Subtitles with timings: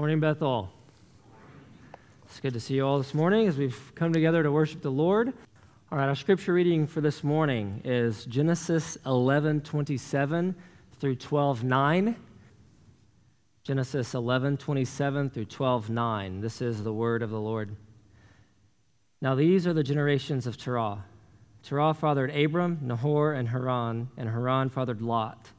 [0.00, 0.72] Morning, Bethel.
[2.24, 4.90] It's good to see you all this morning as we've come together to worship the
[4.90, 5.28] Lord.
[5.92, 10.54] All right, our scripture reading for this morning is Genesis 11 27
[10.98, 12.16] through 12 9.
[13.62, 16.40] Genesis 11 27 through 12 9.
[16.40, 17.76] This is the word of the Lord.
[19.20, 21.04] Now, these are the generations of Terah.
[21.62, 25.50] Terah fathered Abram, Nahor, and Haran, and Haran fathered Lot.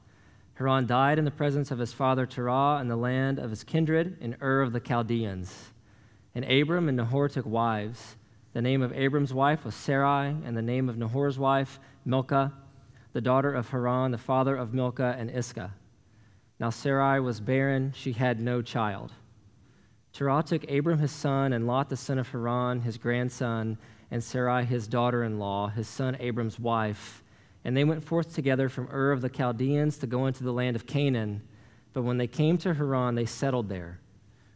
[0.55, 4.17] Haran died in the presence of his father Terah in the land of his kindred
[4.21, 5.71] in Ur of the Chaldeans.
[6.35, 8.16] And Abram and Nahor took wives.
[8.53, 12.53] The name of Abram's wife was Sarai, and the name of Nahor's wife, Milcah,
[13.13, 15.73] the daughter of Haran, the father of Milcah and Iscah.
[16.59, 19.13] Now Sarai was barren, she had no child.
[20.13, 23.77] Terah took Abram his son, and Lot the son of Haran, his grandson,
[24.12, 27.23] and Sarai his daughter in law, his son Abram's wife
[27.63, 30.75] and they went forth together from Ur of the Chaldeans to go into the land
[30.75, 31.41] of Canaan.
[31.93, 33.99] But when they came to Haran, they settled there.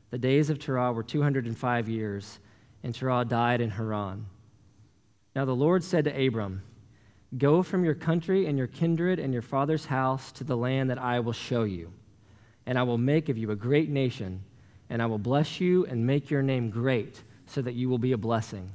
[0.09, 2.39] The days of Terah were 205 years,
[2.83, 4.27] and Terah died in Haran.
[5.35, 6.63] Now the Lord said to Abram,
[7.37, 10.99] Go from your country and your kindred and your father's house to the land that
[10.99, 11.91] I will show you.
[12.65, 14.43] And I will make of you a great nation,
[14.89, 18.13] and I will bless you and make your name great, so that you will be
[18.13, 18.71] a blessing.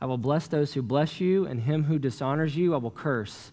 [0.00, 3.52] I will bless those who bless you, and him who dishonors you I will curse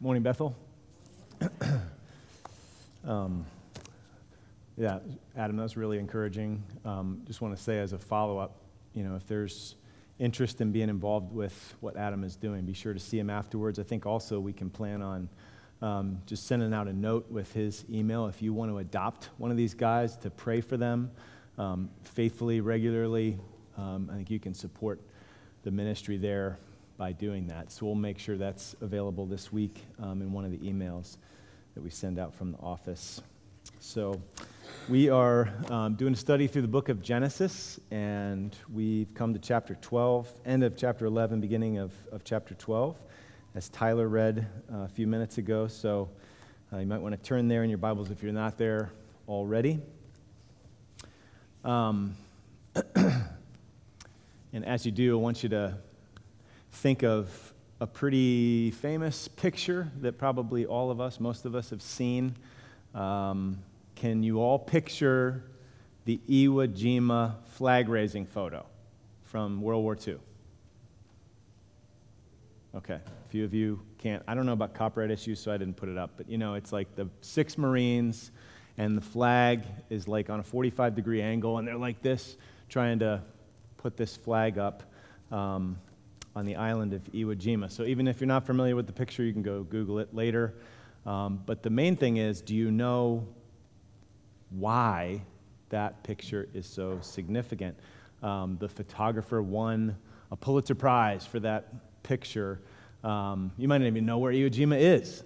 [0.00, 0.54] Morning, Bethel.
[3.04, 3.44] um,
[4.76, 5.00] yeah,
[5.36, 6.62] Adam, that's really encouraging.
[6.84, 8.60] Um, just want to say, as a follow up,
[8.94, 9.74] you know, if there's
[10.20, 13.80] interest in being involved with what Adam is doing, be sure to see him afterwards.
[13.80, 15.28] I think also we can plan on
[15.82, 19.50] um, just sending out a note with his email if you want to adopt one
[19.50, 21.10] of these guys to pray for them
[21.58, 23.36] um, faithfully, regularly.
[23.76, 25.00] Um, I think you can support
[25.64, 26.56] the ministry there
[26.98, 27.70] by doing that.
[27.70, 31.16] So we'll make sure that's available this week um, in one of the emails
[31.74, 33.22] that we send out from the office.
[33.78, 34.20] So
[34.88, 39.38] we are um, doing a study through the book of Genesis, and we've come to
[39.38, 42.96] chapter 12, end of chapter 11, beginning of, of chapter 12,
[43.54, 45.68] as Tyler read uh, a few minutes ago.
[45.68, 46.08] So
[46.72, 48.90] uh, you might want to turn there in your Bibles if you're not there
[49.28, 49.78] already.
[51.64, 52.16] Um,
[52.96, 55.78] and as you do, I want you to
[56.78, 61.82] think of a pretty famous picture that probably all of us, most of us, have
[61.82, 62.36] seen.
[62.94, 63.58] Um,
[63.96, 65.42] can you all picture
[66.04, 68.64] the Iwo Jima flag raising photo
[69.24, 70.18] from World War II?
[72.76, 74.22] Okay, a few of you can't.
[74.28, 76.12] I don't know about copyright issues, so I didn't put it up.
[76.16, 78.30] But you know, it's like the six Marines,
[78.76, 82.36] and the flag is like on a 45 degree angle, and they're like this,
[82.68, 83.20] trying to
[83.78, 84.84] put this flag up.
[85.32, 85.78] Um,
[86.38, 87.68] on the island of Iwo Jima.
[87.68, 90.54] So even if you're not familiar with the picture, you can go Google it later.
[91.04, 93.26] Um, but the main thing is do you know
[94.50, 95.22] why
[95.70, 97.76] that picture is so significant?
[98.22, 99.96] Um, the photographer won
[100.30, 102.60] a Pulitzer Prize for that picture.
[103.02, 105.24] Um, you might not even know where Iwo Jima is.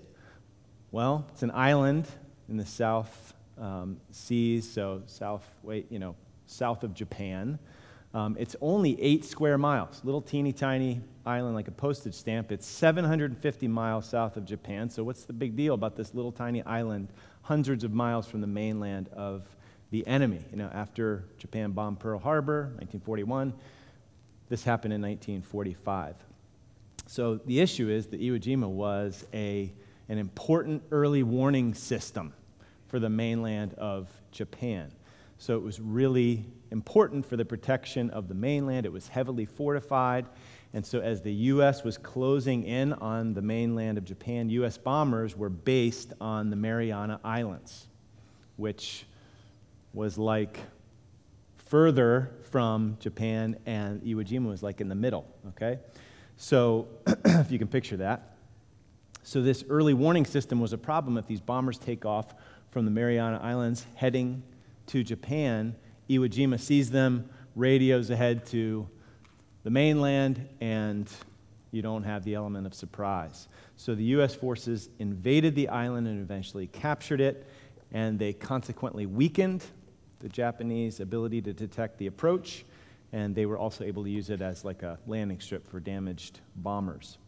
[0.93, 2.09] Well, it's an island
[2.49, 6.17] in the South um, Seas, so south, wait, you know,
[6.47, 7.59] south of Japan.
[8.15, 12.53] Um, it's only eight square miles, little teeny tiny island like a postage stamp.
[12.53, 14.91] It's 750 miles south of Japan.
[14.91, 17.09] So, what's the big deal about this little tiny island,
[17.43, 19.45] hundreds of miles from the mainland of
[19.91, 20.45] the enemy?
[20.51, 23.55] You know, after Japan bombed Pearl Harbor, 1941,
[24.51, 26.17] this happened in 1945.
[27.07, 29.73] So, the issue is that Iwo Jima was a,
[30.11, 32.35] an important early warning system
[32.89, 34.93] for the mainland of Japan.
[35.39, 38.87] So, it was really important for the protection of the mainland.
[38.87, 40.27] It was heavily fortified.
[40.73, 41.85] And so, as the U.S.
[41.85, 44.79] was closing in on the mainland of Japan, U.S.
[44.79, 47.87] bombers were based on the Mariana Islands,
[48.57, 49.05] which
[49.93, 50.59] was like
[51.59, 55.79] further from Japan, and Iwo Jima was like in the middle, okay?
[56.39, 58.37] So, if you can picture that.
[59.23, 62.35] So, this early warning system was a problem if these bombers take off
[62.71, 64.43] from the Mariana Islands heading
[64.87, 65.77] to Japan.
[66.11, 68.89] Iwo Jima sees them, radios ahead to
[69.63, 71.11] the mainland, and
[71.71, 73.49] you don't have the element of surprise.
[73.77, 74.35] So the U.S.
[74.35, 77.47] forces invaded the island and eventually captured it,
[77.93, 79.65] and they consequently weakened
[80.21, 82.65] the Japanese ability to detect the approach,
[83.13, 86.41] and they were also able to use it as like a landing strip for damaged
[86.57, 87.19] bombers.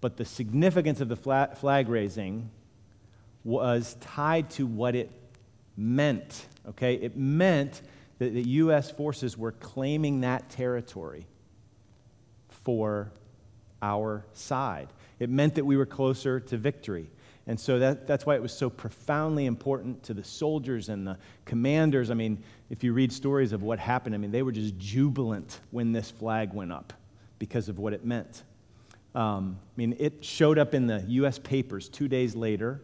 [0.00, 2.50] But the significance of the flag raising
[3.44, 5.10] was tied to what it
[5.76, 6.94] meant, okay?
[6.94, 7.82] It meant
[8.18, 8.90] that the U.S.
[8.90, 11.26] forces were claiming that territory
[12.48, 13.12] for
[13.82, 14.88] our side.
[15.18, 17.10] It meant that we were closer to victory.
[17.46, 21.16] And so that, that's why it was so profoundly important to the soldiers and the
[21.44, 22.10] commanders.
[22.10, 25.60] I mean, if you read stories of what happened, I mean, they were just jubilant
[25.70, 26.92] when this flag went up
[27.38, 28.42] because of what it meant.
[29.14, 31.38] Um, I mean, it showed up in the U.S.
[31.38, 32.82] papers two days later,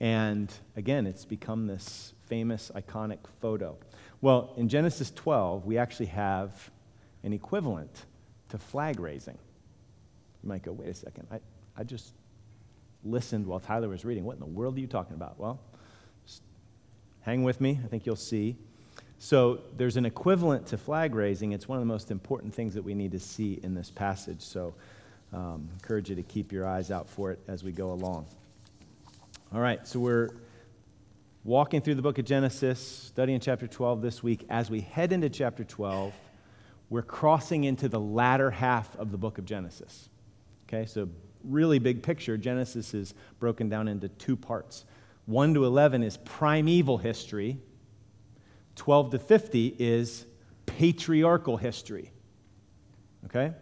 [0.00, 3.76] and again, it's become this famous, iconic photo.
[4.20, 6.70] Well, in Genesis 12, we actually have
[7.22, 8.06] an equivalent
[8.48, 9.38] to flag raising.
[10.42, 11.40] You might go, wait a second, I,
[11.76, 12.14] I just
[13.04, 14.24] listened while Tyler was reading.
[14.24, 15.38] What in the world are you talking about?
[15.38, 15.60] Well,
[17.22, 18.56] hang with me, I think you'll see.
[19.18, 21.52] So there's an equivalent to flag raising.
[21.52, 24.40] It's one of the most important things that we need to see in this passage.
[24.40, 24.74] So
[25.34, 28.26] um, encourage you to keep your eyes out for it as we go along.
[29.52, 30.28] All right, so we're
[31.42, 34.46] walking through the book of Genesis, studying chapter 12 this week.
[34.48, 36.14] As we head into chapter 12,
[36.88, 40.08] we're crossing into the latter half of the book of Genesis.
[40.68, 41.08] Okay, so
[41.42, 42.36] really big picture.
[42.36, 44.84] Genesis is broken down into two parts.
[45.26, 47.58] 1 to 11 is primeval history,
[48.76, 50.26] 12 to 50 is
[50.66, 52.12] patriarchal history.
[53.24, 53.52] Okay?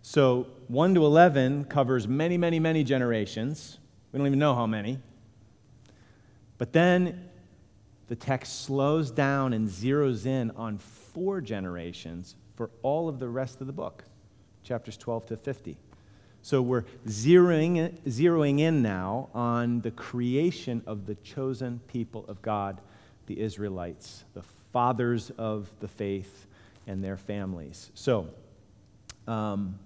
[0.00, 3.80] So 1 to 11 covers many, many, many generations.
[4.14, 5.00] We don't even know how many.
[6.56, 7.30] But then
[8.06, 13.60] the text slows down and zeroes in on four generations for all of the rest
[13.60, 14.04] of the book,
[14.62, 15.76] chapters 12 to 50.
[16.42, 22.80] So we're zeroing, zeroing in now on the creation of the chosen people of God,
[23.26, 26.46] the Israelites, the fathers of the faith
[26.86, 27.90] and their families.
[27.94, 28.28] So,
[29.26, 29.76] um,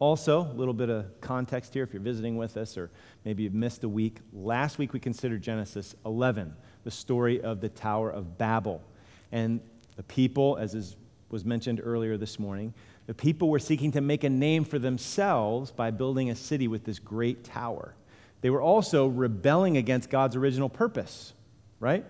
[0.00, 2.90] also, a little bit of context here if you're visiting with us or
[3.24, 4.18] maybe you've missed a week.
[4.32, 8.82] Last week we considered Genesis 11, the story of the Tower of Babel.
[9.30, 9.60] And
[9.96, 10.96] the people, as is,
[11.30, 12.74] was mentioned earlier this morning,
[13.06, 16.84] the people were seeking to make a name for themselves by building a city with
[16.84, 17.94] this great tower.
[18.40, 21.34] They were also rebelling against God's original purpose,
[21.80, 22.04] right?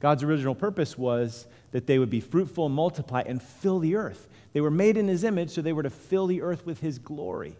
[0.00, 4.28] God's original purpose was that they would be fruitful and multiply and fill the earth.
[4.52, 6.98] They were made in his image, so they were to fill the earth with his
[6.98, 7.56] glory.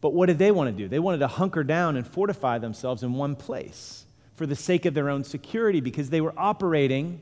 [0.00, 0.88] But what did they want to do?
[0.88, 4.94] They wanted to hunker down and fortify themselves in one place for the sake of
[4.94, 7.20] their own security because they were operating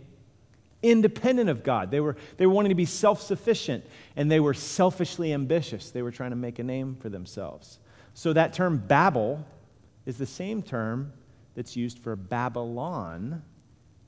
[0.82, 1.90] independent of God.
[1.90, 3.84] They were, they were wanting to be self sufficient
[4.16, 5.90] and they were selfishly ambitious.
[5.90, 7.78] They were trying to make a name for themselves.
[8.14, 9.44] So that term Babel
[10.06, 11.12] is the same term
[11.54, 13.42] that's used for Babylon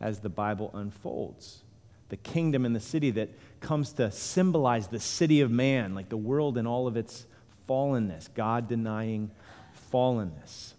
[0.01, 1.65] as the Bible unfolds
[2.11, 6.17] the kingdom and the city that comes to symbolize the city of man, like the
[6.17, 7.27] world in all of its
[7.69, 9.31] fallenness, God denying
[9.93, 10.75] fallenness.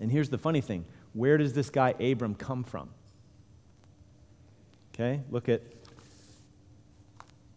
[0.00, 2.90] And here's the funny thing where does this guy Abram come from?
[4.94, 5.62] Okay, look at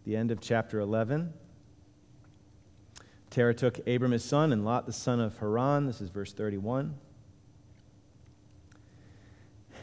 [0.05, 1.33] the end of chapter 11.
[3.29, 5.85] Terah took Abram his son and Lot the son of Haran.
[5.85, 6.95] This is verse 31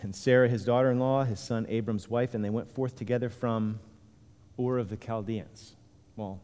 [0.02, 3.28] and Sarah, his daughter in law, his son Abram's wife, and they went forth together
[3.28, 3.80] from
[4.58, 5.74] Ur of the Chaldeans.
[6.16, 6.40] Well,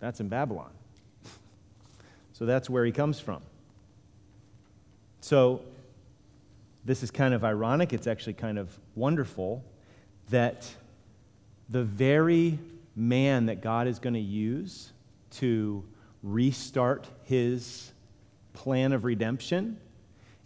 [0.00, 0.70] that's in Babylon.
[2.32, 3.42] so that's where he comes from.
[5.20, 5.62] So
[6.84, 7.92] this is kind of ironic.
[7.92, 9.64] It's actually kind of wonderful
[10.30, 10.72] that
[11.68, 12.58] the very
[12.94, 14.92] man that God is going to use
[15.32, 15.84] to
[16.22, 17.92] restart his
[18.52, 19.78] plan of redemption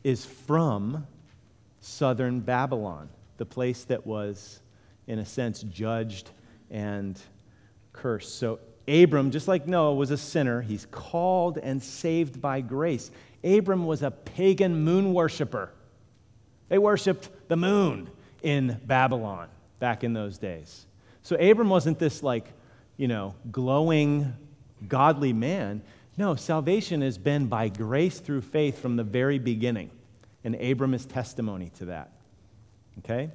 [0.03, 1.07] is from
[1.81, 3.09] southern Babylon,
[3.39, 4.61] the place that was,
[5.07, 6.31] in a sense, judged
[6.71, 7.21] and
[7.93, 8.39] cursed.
[8.39, 10.63] So, Abram, just like Noah, was a sinner.
[10.63, 13.11] He's called and saved by grace.
[13.45, 15.71] Abram was a pagan moon worshiper.
[16.69, 18.11] They worshiped the moon
[18.43, 20.87] in Babylon back in those days.
[21.23, 22.53] So, Abram wasn't this like,
[22.97, 24.35] you know, glowing,
[24.87, 25.83] godly man.
[26.17, 29.91] No, salvation has been by grace through faith from the very beginning.
[30.45, 32.13] And Abram is testimony to that.
[32.99, 33.31] Okay?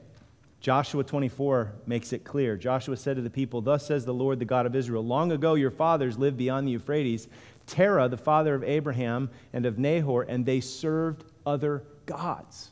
[0.60, 2.58] Joshua 24 makes it clear.
[2.58, 5.54] Joshua said to the people, Thus says the Lord, the God of Israel, Long ago
[5.54, 7.28] your fathers lived beyond the Euphrates,
[7.68, 12.72] Terah, the father of Abraham and of Nahor, and they served other gods.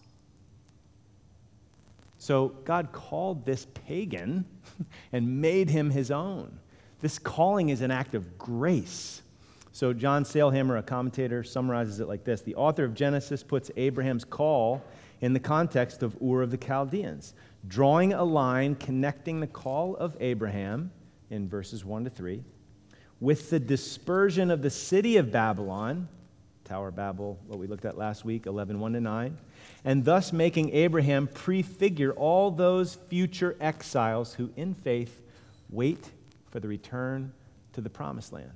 [2.17, 4.45] So God called this pagan
[5.11, 6.57] and made him his own.
[7.01, 9.21] This calling is an act of grace.
[9.73, 14.23] So, John Sailhamer, a commentator, summarizes it like this The author of Genesis puts Abraham's
[14.23, 14.83] call
[15.19, 17.33] in the context of Ur of the Chaldeans,
[17.67, 20.91] drawing a line connecting the call of Abraham
[21.31, 22.43] in verses 1 to 3
[23.19, 26.07] with the dispersion of the city of Babylon,
[26.65, 29.37] Tower Babel, what we looked at last week, 11 1 to 9,
[29.85, 35.21] and thus making Abraham prefigure all those future exiles who, in faith,
[35.69, 36.11] wait
[36.51, 37.33] for the return
[37.71, 38.51] to the promised land.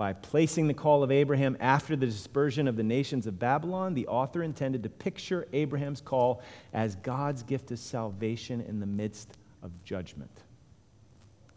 [0.00, 4.06] By placing the call of Abraham after the dispersion of the nations of Babylon, the
[4.06, 6.40] author intended to picture Abraham's call
[6.72, 10.30] as God's gift of salvation in the midst of judgment.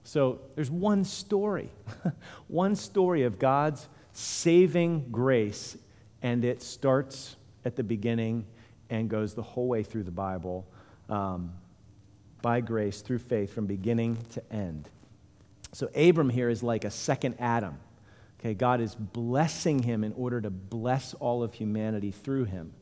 [0.04, 1.70] So there's one story,
[2.50, 5.78] one story of God's saving grace,
[6.22, 8.46] and it starts at the beginning
[8.90, 10.68] and goes the whole way through the Bible
[11.08, 11.54] um,
[12.42, 14.90] by grace through faith from beginning to end.
[15.72, 17.80] So Abram here is like a second Adam.
[18.44, 22.74] Okay, God is blessing him in order to bless all of humanity through him.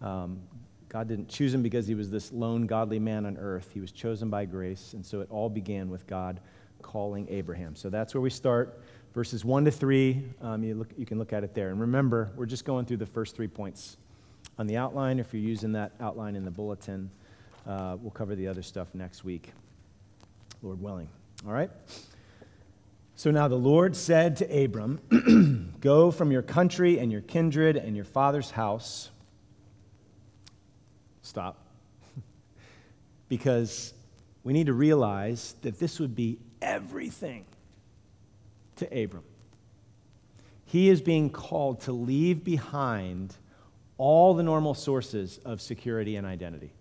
[0.00, 0.42] Um,
[0.88, 3.70] God didn't choose him because he was this lone godly man on earth.
[3.74, 6.38] He was chosen by grace, and so it all began with God
[6.80, 7.74] calling Abraham.
[7.74, 8.80] So that's where we start.
[9.14, 11.70] Verses 1 to 3, um, you, look, you can look at it there.
[11.70, 13.96] And remember, we're just going through the first three points
[14.60, 15.18] on the outline.
[15.18, 17.10] If you're using that outline in the bulletin,
[17.66, 19.50] uh, we'll cover the other stuff next week,
[20.62, 21.08] Lord willing.
[21.44, 21.70] All right?
[23.16, 27.94] So now the Lord said to Abram, Go from your country and your kindred and
[27.94, 29.10] your father's house.
[31.22, 31.58] Stop.
[33.28, 33.94] because
[34.42, 37.44] we need to realize that this would be everything
[38.76, 39.24] to Abram.
[40.66, 43.36] He is being called to leave behind
[43.96, 46.72] all the normal sources of security and identity.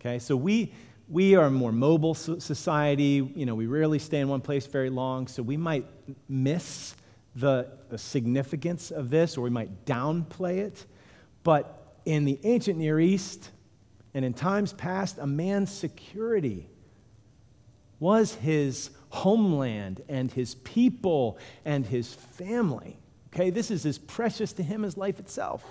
[0.00, 0.72] Okay, so we,
[1.10, 3.28] we are a more mobile society.
[3.34, 5.84] You know, we rarely stay in one place very long, so we might
[6.28, 6.94] miss
[7.34, 10.86] the, the significance of this or we might downplay it.
[11.42, 13.50] But in the ancient Near East
[14.14, 16.68] and in times past, a man's security
[17.98, 22.98] was his homeland and his people and his family.
[23.34, 25.64] Okay, this is as precious to him as life itself.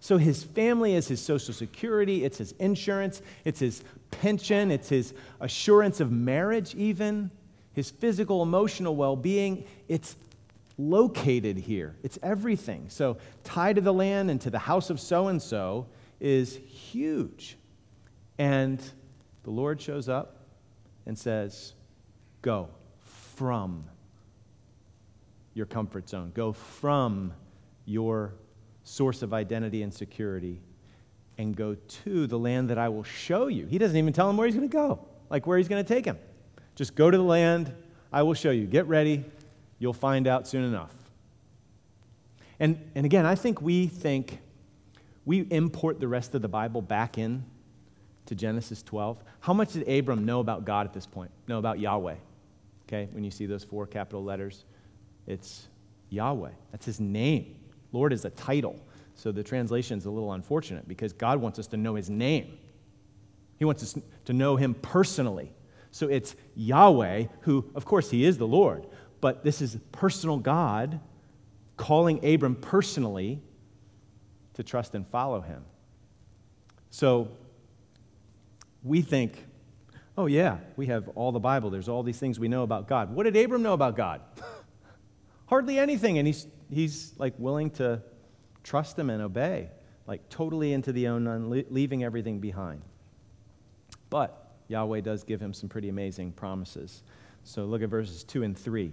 [0.00, 5.12] So his family is his social security, it's his insurance, it's his pension, it's his
[5.40, 7.30] assurance of marriage, even
[7.74, 9.66] his physical, emotional well being.
[9.88, 10.16] It's
[10.78, 12.86] located here, it's everything.
[12.88, 15.86] So, tied to the land and to the house of so and so
[16.18, 17.58] is huge.
[18.38, 18.82] And
[19.42, 20.46] the Lord shows up
[21.04, 21.74] and says,
[22.40, 22.70] Go
[23.36, 23.84] from
[25.52, 27.34] your comfort zone, go from
[27.84, 28.32] your
[28.84, 30.60] source of identity and security
[31.38, 33.66] and go to the land that I will show you.
[33.66, 35.94] He doesn't even tell him where he's going to go, like where he's going to
[35.94, 36.18] take him.
[36.74, 37.72] Just go to the land,
[38.12, 38.66] I will show you.
[38.66, 39.24] Get ready,
[39.78, 40.94] you'll find out soon enough.
[42.58, 44.38] And, and again, I think we think
[45.24, 47.44] we import the rest of the Bible back in
[48.26, 49.22] to Genesis 12.
[49.40, 51.30] How much did Abram know about God at this point?
[51.48, 52.16] Know about Yahweh?
[52.86, 54.64] Okay, when you see those four capital letters,
[55.26, 55.68] it's
[56.10, 56.50] Yahweh.
[56.72, 57.59] That's his name.
[57.92, 58.80] Lord is a title.
[59.14, 62.58] So the translation is a little unfortunate because God wants us to know his name.
[63.58, 65.52] He wants us to know him personally.
[65.90, 68.86] So it's Yahweh, who, of course, he is the Lord,
[69.20, 71.00] but this is personal God
[71.76, 73.42] calling Abram personally
[74.54, 75.64] to trust and follow him.
[76.90, 77.28] So
[78.82, 79.44] we think,
[80.16, 81.70] oh, yeah, we have all the Bible.
[81.70, 83.14] There's all these things we know about God.
[83.14, 84.20] What did Abram know about God?
[85.46, 86.18] Hardly anything.
[86.18, 88.02] And he's, he's like willing to
[88.62, 89.68] trust him and obey,
[90.06, 92.82] like totally into the unknown, leaving everything behind.
[94.08, 97.02] But Yahweh does give him some pretty amazing promises.
[97.44, 98.92] So look at verses 2 and 3.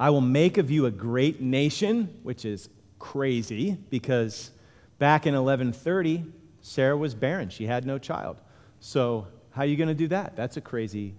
[0.00, 2.68] I will make of you a great nation, which is
[2.98, 4.52] crazy because
[4.98, 6.24] back in 1130,
[6.60, 7.48] Sarah was barren.
[7.48, 8.40] She had no child.
[8.80, 10.36] So, how are you going to do that?
[10.36, 11.14] That's a crazy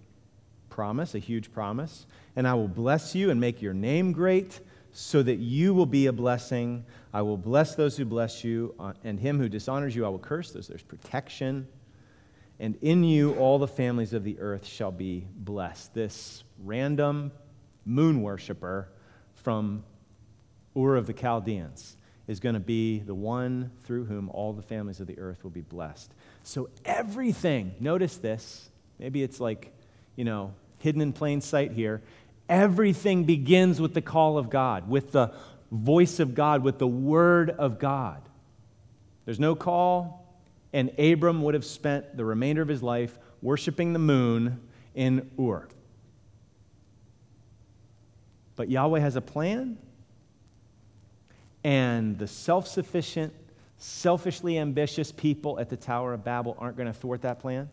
[0.69, 2.05] promise, a huge promise.
[2.37, 4.61] And I will bless you and make your name great
[4.91, 6.85] so that you will be a blessing.
[7.13, 10.19] I will bless those who bless you, uh, and him who dishonors you, I will
[10.19, 10.51] curse.
[10.51, 11.67] There's, there's protection.
[12.59, 15.93] and in you all the families of the earth shall be blessed.
[15.93, 17.31] This random
[17.85, 18.89] moon worshiper
[19.33, 19.83] from
[20.75, 21.95] Ur of the Chaldeans
[22.27, 25.51] is going to be the one through whom all the families of the earth will
[25.51, 26.13] be blessed.
[26.43, 28.69] So everything, notice this,
[28.99, 29.73] maybe it's like,
[30.15, 32.03] you know, hidden in plain sight here.
[32.49, 35.33] Everything begins with the call of God, with the
[35.71, 38.21] voice of God, with the word of God.
[39.25, 40.27] There's no call,
[40.73, 44.59] and Abram would have spent the remainder of his life worshiping the moon
[44.95, 45.67] in Ur.
[48.55, 49.77] But Yahweh has a plan,
[51.63, 53.33] and the self sufficient,
[53.77, 57.69] selfishly ambitious people at the Tower of Babel aren't going to thwart that plan.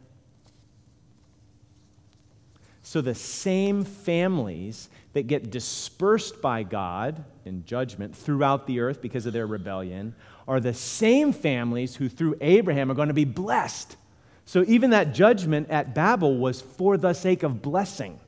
[2.87, 9.27] So the same families that get dispersed by God in judgment throughout the earth because
[9.27, 10.15] of their rebellion
[10.47, 13.97] are the same families who, through Abraham, are going to be blessed.
[14.45, 18.21] So even that judgment at Babel was for the sake of blessing.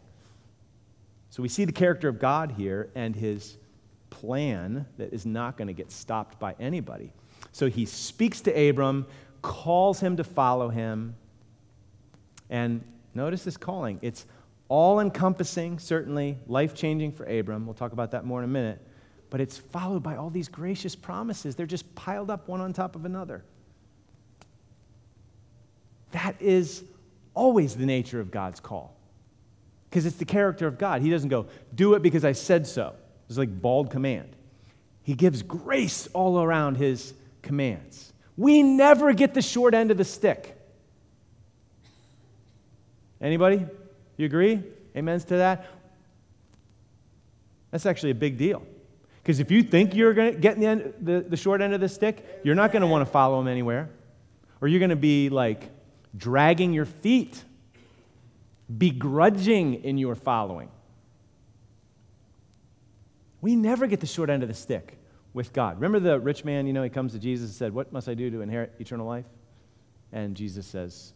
[1.30, 3.56] So we see the character of God here and his
[4.10, 7.12] plan that is not going to get stopped by anybody.
[7.52, 9.06] So he speaks to Abram,
[9.40, 11.14] calls him to follow him,
[12.50, 12.82] and
[13.14, 14.00] notice this calling.
[14.02, 14.26] It's
[14.68, 17.66] all encompassing, certainly life changing for Abram.
[17.66, 18.80] We'll talk about that more in a minute
[19.30, 21.54] but it's followed by all these gracious promises.
[21.54, 23.44] They're just piled up one on top of another.
[26.12, 26.82] That is
[27.34, 28.96] always the nature of God's call.
[29.88, 31.02] Because it's the character of God.
[31.02, 32.94] He doesn't go, do it because I said so.
[33.28, 34.34] It's like bald command.
[35.02, 38.12] He gives grace all around his commands.
[38.36, 40.54] We never get the short end of the stick.
[43.20, 43.66] Anybody?
[44.18, 44.62] You agree?
[44.94, 45.66] Amens to that?
[47.70, 48.62] That's actually a big deal.
[49.22, 51.80] Because if you think you're going to get the, end, the, the short end of
[51.80, 53.88] the stick, you're not going to want to follow him anywhere.
[54.60, 55.70] Or you're going to be like
[56.16, 57.42] dragging your feet,
[58.76, 60.70] begrudging in your following.
[63.40, 64.98] We never get the short end of the stick
[65.32, 65.76] with God.
[65.76, 68.14] Remember the rich man, you know, he comes to Jesus and said, What must I
[68.14, 69.26] do to inherit eternal life?
[70.10, 71.12] And Jesus says,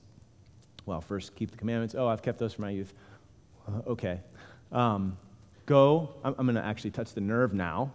[0.86, 1.94] Well, first keep the commandments.
[1.96, 2.92] Oh, I've kept those from my youth.
[3.68, 4.20] Uh, okay.
[4.70, 5.16] Um,
[5.66, 7.92] go, I'm, I'm going to actually touch the nerve now.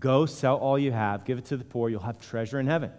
[0.00, 2.92] Go sell all you have, give it to the poor, you'll have treasure in heaven.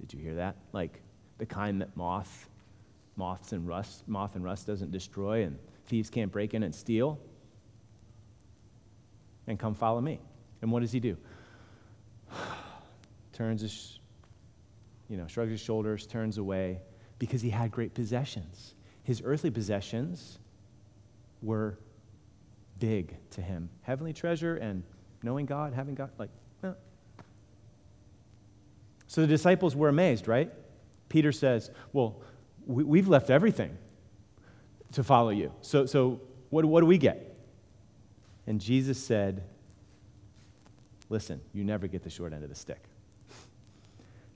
[0.00, 0.56] Did you hear that?
[0.72, 1.00] Like
[1.38, 2.48] the kind that moth,
[3.16, 7.18] moths and rust, moth and rust doesn't destroy and thieves can't break in and steal.
[9.46, 10.20] And come follow me.
[10.62, 11.16] And what does he do?
[13.32, 13.99] turns his,
[15.10, 16.80] you know, shrugs his shoulders, turns away
[17.18, 18.74] because he had great possessions.
[19.02, 20.38] His earthly possessions
[21.42, 21.78] were
[22.78, 23.68] big to him.
[23.82, 24.84] Heavenly treasure and
[25.22, 26.30] knowing God, having God, like,
[26.62, 26.72] eh.
[29.08, 30.50] So the disciples were amazed, right?
[31.08, 32.22] Peter says, Well,
[32.64, 33.76] we, have left everything
[34.92, 35.52] to follow you.
[35.60, 36.20] So, so
[36.50, 37.36] what, what do we get?
[38.46, 39.42] And Jesus said,
[41.08, 42.84] Listen, you never get the short end of the stick.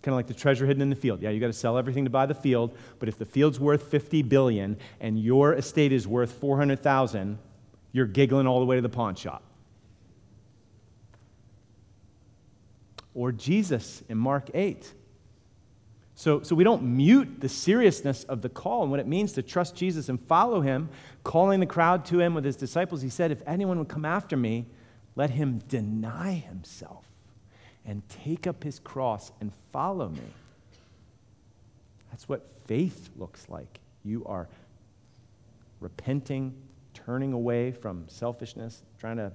[0.00, 1.20] It's kind of like the treasure hidden in the field.
[1.20, 3.82] Yeah, you got to sell everything to buy the field, but if the field's worth
[3.90, 7.38] 50 billion and your estate is worth 400,000,
[7.92, 9.42] you're giggling all the way to the pawn shop.
[13.12, 14.90] Or Jesus in Mark 8.
[16.14, 19.42] So, so we don't mute the seriousness of the call and what it means to
[19.42, 20.88] trust Jesus and follow him,
[21.24, 23.02] calling the crowd to him with his disciples.
[23.02, 24.64] He said, If anyone would come after me,
[25.14, 27.09] let him deny himself
[27.90, 30.22] and take up his cross and follow me.
[32.12, 33.80] That's what faith looks like.
[34.04, 34.46] You are
[35.80, 36.54] repenting,
[36.94, 39.32] turning away from selfishness, trying to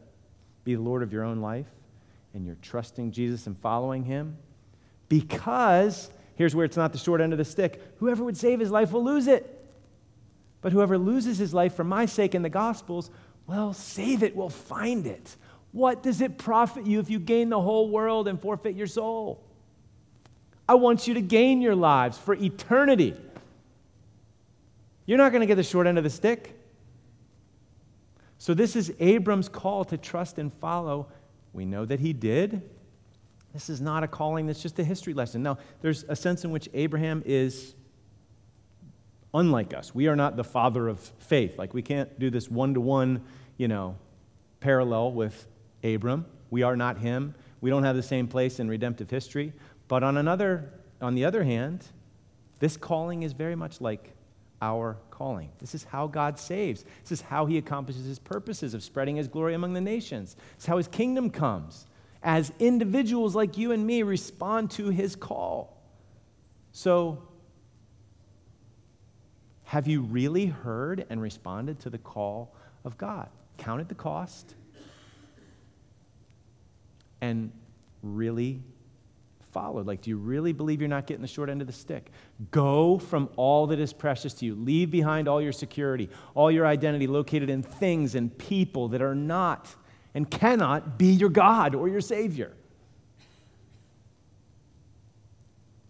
[0.64, 1.68] be the Lord of your own life,
[2.34, 4.38] and you're trusting Jesus and following him.
[5.10, 8.72] Because, here's where it's not the short end of the stick whoever would save his
[8.72, 9.68] life will lose it.
[10.62, 13.12] But whoever loses his life for my sake in the Gospels,
[13.48, 15.36] well, save it, will find it.
[15.76, 19.44] What does it profit you if you gain the whole world and forfeit your soul?
[20.70, 23.14] I want you to gain your lives for eternity.
[25.06, 26.58] You're not going to get the short end of the stick.
[28.38, 31.08] So, this is Abram's call to trust and follow.
[31.52, 32.62] We know that he did.
[33.52, 35.44] This is not a calling that's just a history lesson.
[35.44, 37.76] Now, there's a sense in which Abraham is
[39.34, 39.94] unlike us.
[39.94, 41.58] We are not the father of faith.
[41.58, 43.26] Like, we can't do this one to one,
[43.58, 43.98] you know,
[44.62, 45.46] parallel with
[45.86, 46.26] Abram.
[46.50, 47.36] We are not him.
[47.62, 49.54] We don't have the same place in redemptive history.
[49.88, 50.72] But on, another,
[51.02, 51.86] on the other hand,
[52.60, 54.14] this calling is very much like
[54.62, 55.50] our calling.
[55.60, 56.84] This is how God saves.
[57.04, 60.36] This is how he accomplishes his purposes of spreading his glory among the nations.
[60.56, 61.86] It's how his kingdom comes
[62.24, 65.82] as individuals like you and me respond to his call.
[66.72, 67.22] So,
[69.66, 73.30] have you really heard and responded to the call of God?
[73.58, 74.56] Counted the cost
[77.26, 77.52] and
[78.04, 78.62] really
[79.52, 79.88] followed?
[79.88, 82.12] Like, do you really believe you're not getting the short end of the stick?
[82.52, 84.56] Go from all that is precious to you.
[84.56, 89.16] Leave behind all your security, all your identity located in things and people that are
[89.16, 89.74] not
[90.14, 92.54] and cannot be your God or your Savior.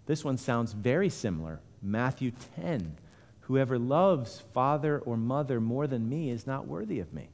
[0.06, 1.60] This one sounds very similar.
[1.82, 2.98] Matthew 10
[3.42, 7.30] Whoever loves father or mother more than me is not worthy of me.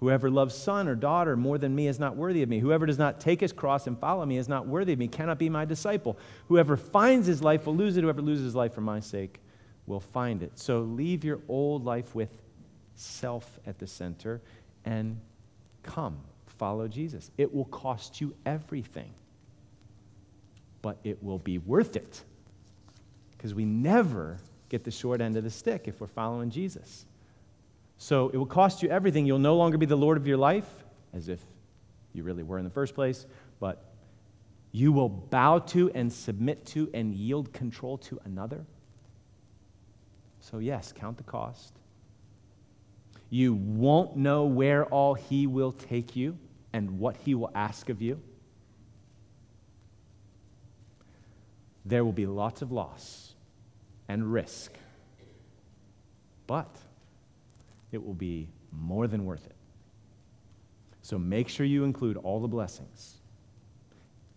[0.00, 2.58] Whoever loves son or daughter more than me is not worthy of me.
[2.58, 5.38] Whoever does not take his cross and follow me is not worthy of me, cannot
[5.38, 6.18] be my disciple.
[6.48, 8.02] Whoever finds his life will lose it.
[8.02, 9.40] Whoever loses his life for my sake
[9.86, 10.58] will find it.
[10.58, 12.30] So leave your old life with
[12.94, 14.40] self at the center
[14.86, 15.20] and
[15.82, 17.30] come, follow Jesus.
[17.36, 19.12] It will cost you everything,
[20.80, 22.22] but it will be worth it
[23.32, 24.38] because we never
[24.70, 27.04] get the short end of the stick if we're following Jesus.
[28.02, 29.26] So it will cost you everything.
[29.26, 30.64] You'll no longer be the Lord of your life,
[31.12, 31.38] as if
[32.14, 33.26] you really were in the first place,
[33.60, 33.92] but
[34.72, 38.64] you will bow to and submit to and yield control to another.
[40.40, 41.74] So, yes, count the cost.
[43.28, 46.38] You won't know where all He will take you
[46.72, 48.18] and what He will ask of you.
[51.84, 53.34] There will be lots of loss
[54.08, 54.72] and risk,
[56.46, 56.74] but
[57.92, 59.56] it will be more than worth it.
[61.02, 63.16] So make sure you include all the blessings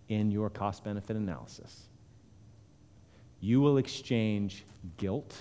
[0.10, 1.84] in your cost benefit analysis.
[3.40, 4.66] You will exchange
[4.98, 5.36] guilt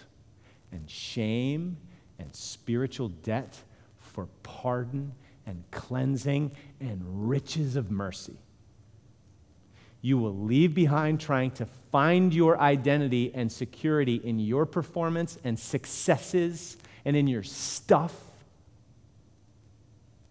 [0.73, 1.77] and shame
[2.19, 3.57] and spiritual debt
[3.97, 5.13] for pardon
[5.47, 8.37] and cleansing and riches of mercy.
[10.01, 15.59] You will leave behind trying to find your identity and security in your performance and
[15.59, 18.15] successes and in your stuff,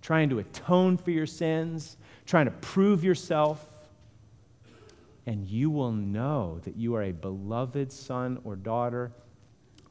[0.02, 3.68] trying to atone for your sins, trying to prove yourself.
[5.26, 9.12] And you will know that you are a beloved son or daughter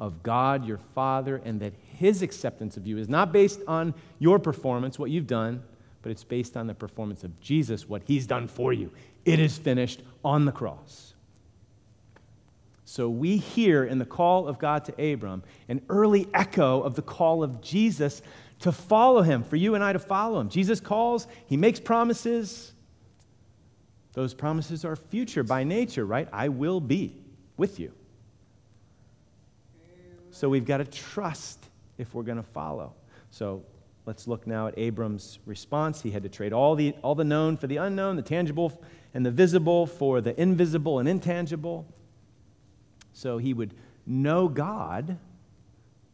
[0.00, 4.38] of God, your Father, and that His acceptance of you is not based on your
[4.38, 5.62] performance, what you've done,
[6.02, 8.90] but it's based on the performance of Jesus, what He's done for you.
[9.24, 11.09] It is finished on the cross.
[12.90, 17.02] So we hear in the call of God to Abram an early echo of the
[17.02, 18.20] call of Jesus
[18.58, 20.48] to follow him, for you and I to follow him.
[20.48, 22.72] Jesus calls, he makes promises.
[24.14, 26.28] Those promises are future by nature, right?
[26.32, 27.14] I will be
[27.56, 27.92] with you.
[30.32, 31.64] So we've got to trust
[31.96, 32.94] if we're going to follow.
[33.30, 33.62] So
[34.04, 36.02] let's look now at Abram's response.
[36.02, 38.82] He had to trade all the, all the known for the unknown, the tangible
[39.14, 41.86] and the visible for the invisible and intangible.
[43.20, 43.74] So he would
[44.06, 45.18] know God,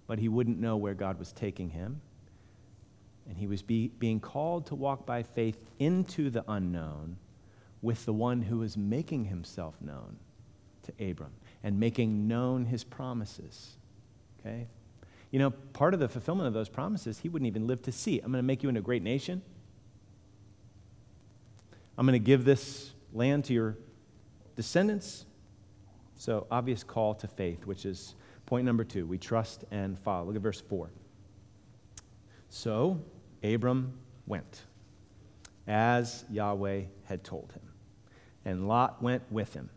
[0.09, 2.01] but he wouldn't know where God was taking him.
[3.29, 7.17] And he was be, being called to walk by faith into the unknown
[7.81, 10.17] with the one who was making himself known
[10.83, 11.31] to Abram
[11.63, 13.77] and making known his promises.
[14.41, 14.67] Okay?
[15.31, 18.19] You know, part of the fulfillment of those promises, he wouldn't even live to see.
[18.19, 19.43] I'm going to make you into a great nation.
[21.97, 23.77] I'm going to give this land to your
[24.57, 25.26] descendants.
[26.27, 29.07] So, obvious call to faith, which is point number two.
[29.07, 30.27] We trust and follow.
[30.27, 30.91] Look at verse 4.
[32.49, 32.99] So,
[33.45, 34.63] Abram went,
[35.69, 37.63] as Yahweh had told him,
[38.45, 39.71] and Lot went with him.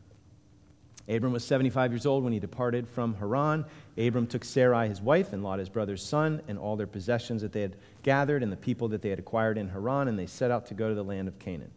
[1.07, 3.63] Abram was 75 years old when he departed from Haran.
[3.99, 7.51] Abram took Sarai, his wife, and Lot, his brother's son, and all their possessions that
[7.51, 10.49] they had gathered and the people that they had acquired in Haran, and they set
[10.49, 11.69] out to go to the land of Canaan.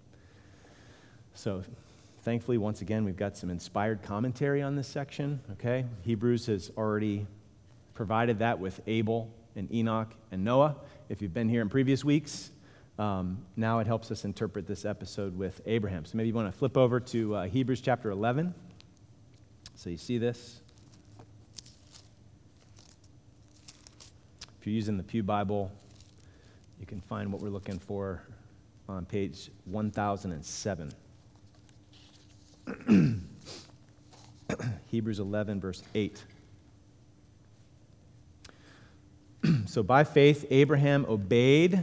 [1.34, 1.62] So,
[2.22, 5.84] Thankfully, once again, we've got some inspired commentary on this section, okay?
[6.02, 7.26] Hebrews has already
[7.94, 10.76] provided that with Abel and Enoch and Noah.
[11.08, 12.52] If you've been here in previous weeks,
[12.96, 16.04] um, now it helps us interpret this episode with Abraham.
[16.04, 18.54] So maybe you want to flip over to uh, Hebrews chapter 11.
[19.74, 20.60] So you see this.
[24.60, 25.72] If you're using the Pew Bible,
[26.78, 28.22] you can find what we're looking for
[28.88, 30.92] on page 1007.
[34.86, 36.24] Hebrews 11, verse 8.
[39.66, 41.80] so by faith, Abraham obeyed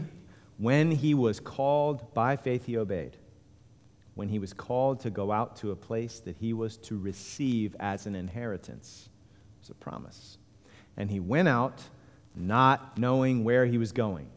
[0.57, 2.13] when he was called.
[2.13, 3.17] By faith, he obeyed.
[4.15, 7.75] When he was called to go out to a place that he was to receive
[7.79, 9.09] as an inheritance.
[9.57, 10.37] It was a promise.
[10.97, 11.81] And he went out
[12.35, 14.27] not knowing where he was going.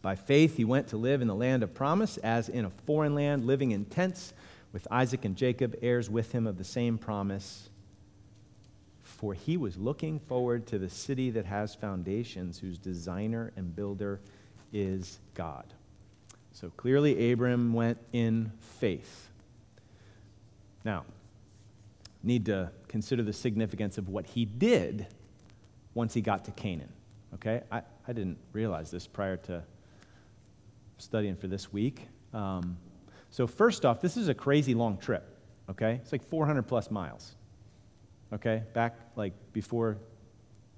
[0.00, 3.14] By faith, he went to live in the land of promise, as in a foreign
[3.14, 4.32] land, living in tents
[4.72, 7.68] with Isaac and Jacob, heirs with him of the same promise.
[9.02, 14.20] For he was looking forward to the city that has foundations, whose designer and builder
[14.72, 15.66] is God.
[16.52, 19.28] So clearly, Abram went in faith.
[20.84, 21.04] Now,
[22.22, 25.06] need to consider the significance of what he did
[25.94, 26.92] once he got to Canaan.
[27.34, 27.62] Okay?
[27.70, 29.62] I, I didn't realize this prior to
[30.98, 32.08] studying for this week.
[32.32, 32.76] Um,
[33.32, 35.26] so, first off, this is a crazy long trip.
[35.70, 35.98] Okay?
[36.02, 37.34] It's like 400 plus miles.
[38.30, 38.62] Okay?
[38.74, 39.96] Back like before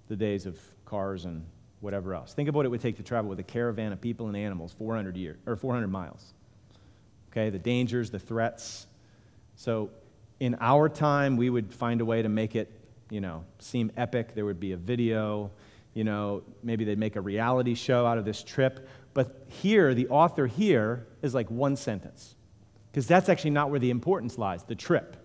[0.06, 1.44] the days of cars and
[1.80, 2.32] whatever else.
[2.32, 4.72] Think about what it would take to travel with a caravan of people and animals
[4.78, 6.32] 400 years or 400 miles.
[7.32, 7.50] Okay?
[7.50, 8.86] The dangers, the threats.
[9.56, 9.90] So,
[10.38, 12.70] in our time, we would find a way to make it,
[13.10, 14.36] you know, seem epic.
[14.36, 15.50] There would be a video,
[15.92, 18.88] you know, maybe they'd make a reality show out of this trip.
[19.12, 22.36] But here, the author here is like one sentence,
[22.94, 25.16] because that's actually not where the importance lies the trip.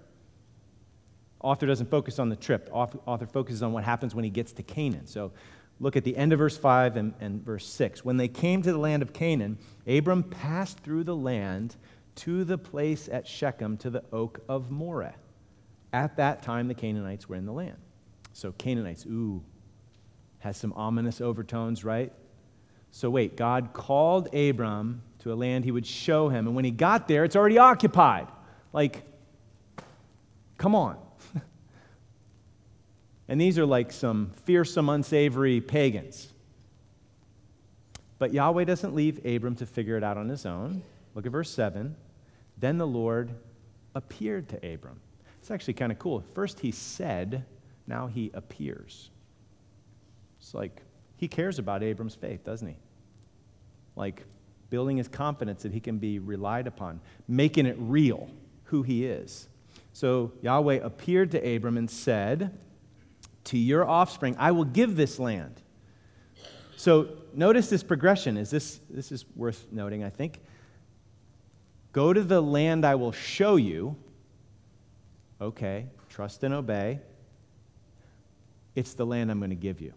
[1.39, 4.63] Author doesn't focus on the trip, author focuses on what happens when he gets to
[4.63, 5.05] Canaan.
[5.05, 5.31] So
[5.79, 8.03] look at the end of verse 5 and, and verse 6.
[8.03, 11.75] When they came to the land of Canaan, Abram passed through the land
[12.15, 15.13] to the place at Shechem to the oak of Moreh.
[15.93, 17.77] At that time, the Canaanites were in the land.
[18.33, 19.43] So, Canaanites, ooh,
[20.39, 22.11] has some ominous overtones, right?
[22.89, 26.47] So, wait, God called Abram to a land he would show him.
[26.47, 28.27] And when he got there, it's already occupied.
[28.73, 29.03] Like,
[30.57, 30.97] come on.
[33.27, 36.31] and these are like some fearsome, unsavory pagans.
[38.17, 40.83] But Yahweh doesn't leave Abram to figure it out on his own.
[41.15, 41.95] Look at verse 7.
[42.57, 43.31] Then the Lord
[43.95, 44.99] appeared to Abram.
[45.39, 46.23] It's actually kind of cool.
[46.33, 47.45] First he said,
[47.87, 49.09] now he appears.
[50.39, 50.81] It's like
[51.17, 52.75] he cares about Abram's faith, doesn't he?
[53.95, 54.23] Like
[54.69, 58.29] building his confidence that he can be relied upon, making it real
[58.65, 59.47] who he is.
[59.93, 62.57] So Yahweh appeared to Abram and said,
[63.45, 65.61] To your offspring, I will give this land.
[66.77, 68.37] So notice this progression.
[68.37, 70.39] Is this, this is worth noting, I think.
[71.91, 73.95] Go to the land I will show you.
[75.41, 76.99] Okay, trust and obey.
[78.75, 79.93] It's the land I'm going to give you.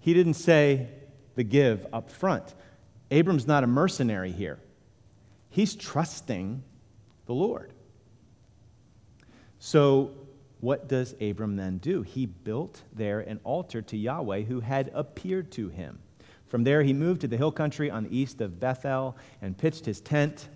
[0.00, 0.88] He didn't say
[1.36, 2.54] the give up front.
[3.10, 4.58] Abram's not a mercenary here,
[5.50, 6.62] he's trusting
[7.26, 7.72] the Lord.
[9.58, 10.12] So,
[10.60, 12.02] what does Abram then do?
[12.02, 15.98] He built there an altar to Yahweh who had appeared to him.
[16.46, 19.84] From there, he moved to the hill country on the east of Bethel and pitched
[19.84, 20.48] his tent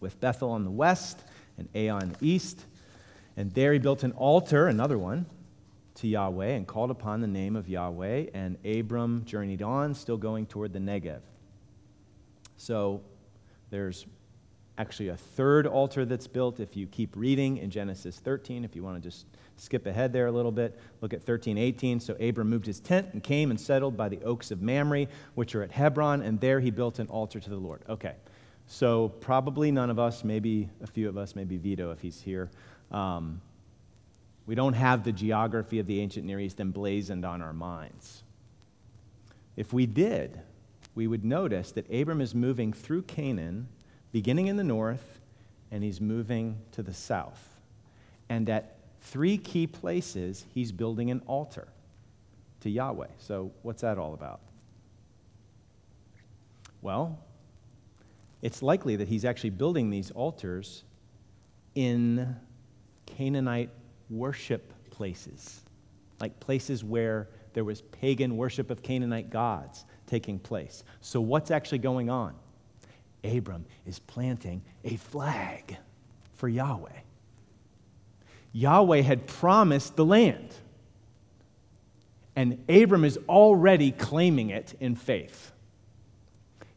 [0.00, 1.22] with Bethel on the west
[1.56, 2.64] and Ai on the east.
[3.36, 5.26] And there he built an altar, another one,
[5.96, 8.26] to Yahweh and called upon the name of Yahweh.
[8.34, 11.20] And Abram journeyed on, still going toward the Negev.
[12.56, 13.02] So
[13.70, 14.06] there's
[14.78, 18.64] actually a third altar that's built if you keep reading in Genesis 13.
[18.64, 22.00] If you want to just skip ahead there a little bit, look at 13, 18.
[22.00, 25.54] So Abram moved his tent and came and settled by the oaks of Mamre, which
[25.54, 27.82] are at Hebron, and there he built an altar to the Lord.
[27.88, 28.14] Okay.
[28.66, 32.50] So, probably none of us, maybe a few of us, maybe Vito if he's here.
[32.90, 33.40] Um,
[34.46, 38.22] we don't have the geography of the ancient Near East emblazoned on our minds.
[39.56, 40.40] If we did,
[40.94, 43.68] we would notice that Abram is moving through Canaan,
[44.12, 45.20] beginning in the north,
[45.70, 47.60] and he's moving to the south.
[48.28, 51.68] And at three key places, he's building an altar
[52.60, 53.08] to Yahweh.
[53.18, 54.40] So, what's that all about?
[56.82, 57.18] Well,
[58.42, 60.84] it's likely that he's actually building these altars
[61.74, 62.36] in
[63.06, 63.70] Canaanite
[64.10, 65.62] worship places,
[66.20, 70.84] like places where there was pagan worship of Canaanite gods taking place.
[71.00, 72.34] So, what's actually going on?
[73.24, 75.76] Abram is planting a flag
[76.34, 76.90] for Yahweh.
[78.52, 80.54] Yahweh had promised the land,
[82.36, 85.52] and Abram is already claiming it in faith.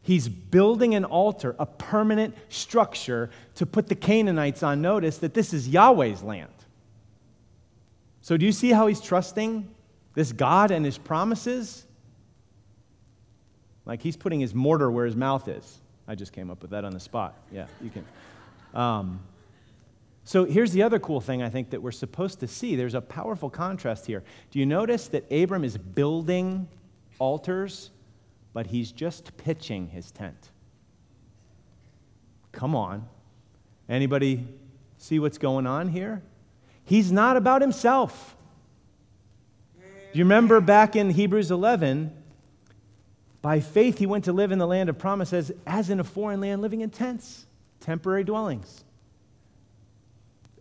[0.02, 5.52] He's building an altar, a permanent structure to put the Canaanites on notice that this
[5.52, 6.52] is Yahweh's land.
[8.22, 9.68] So, do you see how he's trusting
[10.14, 11.85] this God and his promises?
[13.86, 15.80] Like he's putting his mortar where his mouth is.
[16.08, 17.34] I just came up with that on the spot.
[17.52, 18.04] Yeah, you can.
[18.74, 19.20] Um,
[20.24, 22.74] So here's the other cool thing I think that we're supposed to see.
[22.74, 24.24] There's a powerful contrast here.
[24.50, 26.68] Do you notice that Abram is building
[27.20, 27.90] altars,
[28.52, 30.50] but he's just pitching his tent?
[32.50, 33.06] Come on.
[33.88, 34.48] Anybody
[34.98, 36.22] see what's going on here?
[36.84, 38.34] He's not about himself.
[40.12, 42.12] Do you remember back in Hebrews 11?
[43.42, 46.40] By faith, he went to live in the land of promises as in a foreign
[46.40, 47.46] land, living in tents,
[47.80, 48.84] temporary dwellings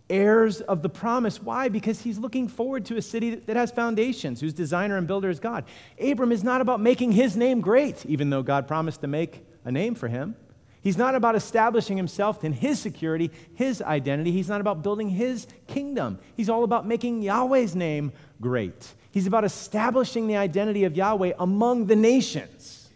[0.09, 1.41] heirs of the promise.
[1.41, 1.69] Why?
[1.69, 5.39] Because he's looking forward to a city that has foundations, whose designer and builder is
[5.39, 5.65] God.
[5.99, 9.71] Abram is not about making his name great, even though God promised to make a
[9.71, 10.35] name for him.
[10.81, 14.31] He's not about establishing himself in his security, his identity.
[14.31, 16.19] He's not about building his kingdom.
[16.37, 18.93] He's all about making Yahweh's name great.
[19.15, 22.89] He's about establishing the identity of Yahweh among the nations.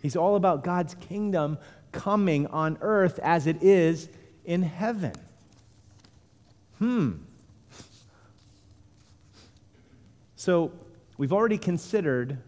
[0.00, 1.58] He's all about God's kingdom
[1.90, 4.08] coming on earth as it is
[4.44, 5.14] in heaven.
[6.78, 7.14] Hmm.
[10.36, 10.70] So
[11.16, 12.38] we've already considered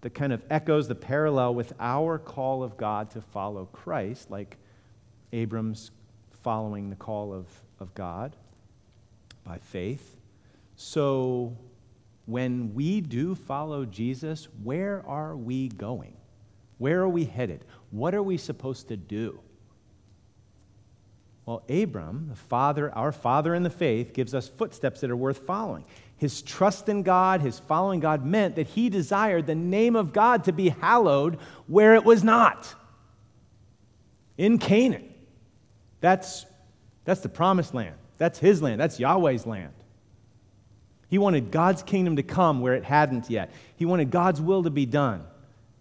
[0.00, 4.56] the kind of echoes, the parallel with our call of God to follow Christ, like
[5.34, 5.90] Abram's
[6.42, 7.46] following the call of,
[7.78, 8.34] of God
[9.44, 10.16] by faith.
[10.76, 11.58] So
[12.30, 16.16] when we do follow Jesus, where are we going?
[16.78, 17.64] Where are we headed?
[17.90, 19.40] What are we supposed to do?
[21.44, 25.38] Well, Abram, the father, our father in the faith, gives us footsteps that are worth
[25.38, 25.84] following.
[26.16, 30.44] His trust in God, his following God, meant that he desired the name of God
[30.44, 32.74] to be hallowed where it was not
[34.38, 35.12] in Canaan.
[36.00, 36.46] That's,
[37.04, 37.96] that's the promised land.
[38.16, 38.80] That's his land.
[38.80, 39.72] That's Yahweh's land.
[41.10, 43.52] He wanted God's kingdom to come where it hadn't yet.
[43.76, 45.24] He wanted God's will to be done.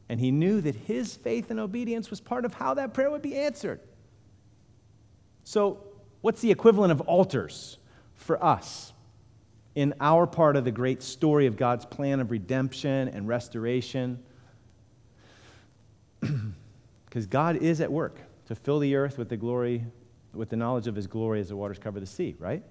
[0.09, 3.21] And he knew that his faith and obedience was part of how that prayer would
[3.21, 3.79] be answered.
[5.43, 5.83] So,
[6.21, 7.77] what's the equivalent of altars
[8.15, 8.91] for us
[9.75, 14.19] in our part of the great story of God's plan of redemption and restoration?
[17.05, 19.83] Because God is at work to fill the earth with the glory,
[20.31, 22.61] with the knowledge of his glory as the waters cover the sea, right?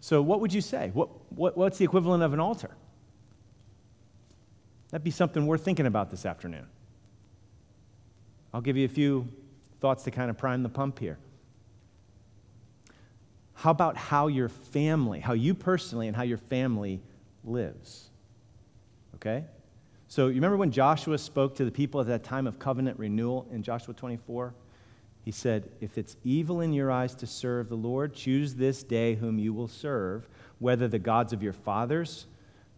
[0.00, 0.90] So, what would you say?
[0.94, 2.70] What, what, what's the equivalent of an altar?
[4.90, 6.66] That'd be something worth thinking about this afternoon.
[8.52, 9.28] I'll give you a few
[9.80, 11.18] thoughts to kind of prime the pump here.
[13.54, 17.02] How about how your family, how you personally and how your family
[17.44, 18.08] lives?
[19.16, 19.44] Okay?
[20.08, 23.46] So, you remember when Joshua spoke to the people at that time of covenant renewal
[23.52, 24.54] in Joshua 24?
[25.24, 29.14] He said, If it's evil in your eyes to serve the Lord, choose this day
[29.14, 30.28] whom you will serve,
[30.58, 32.26] whether the gods of your fathers,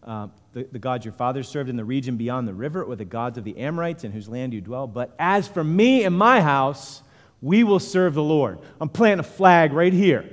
[0.04, 3.04] uh, the, the gods your fathers served in the region beyond the river, or the
[3.04, 4.86] gods of the Amorites in whose land you dwell.
[4.86, 7.02] But as for me and my house,
[7.40, 8.58] we will serve the Lord.
[8.80, 10.28] I'm planting a flag right here.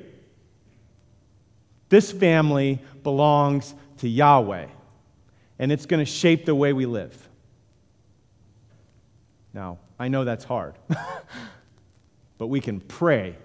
[1.89, 4.67] This family belongs to Yahweh,
[5.58, 7.28] and it's going to shape the way we live.
[9.54, 10.76] Now, I know that's hard,
[12.39, 13.36] but we can pray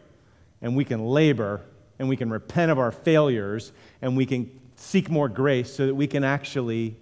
[0.63, 1.61] and we can labor
[1.99, 5.95] and we can repent of our failures and we can seek more grace so that
[5.95, 6.97] we can actually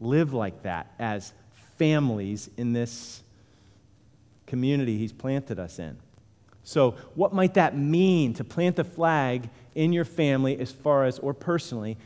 [0.00, 1.32] live like that as
[1.78, 3.22] families in this
[4.46, 5.96] community He's planted us in.
[6.64, 11.18] So, what might that mean to plant a flag in your family as far as,
[11.20, 11.96] or personally,